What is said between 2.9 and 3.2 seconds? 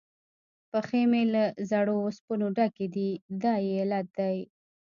دي،